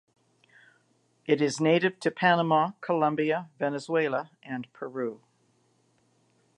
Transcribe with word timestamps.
It 1.27 1.43
is 1.43 1.59
native 1.61 1.99
to 1.99 2.09
Panama, 2.09 2.71
Colombia, 2.81 3.51
Venezuela, 3.59 4.31
and 4.41 4.67
Peru. 4.73 5.21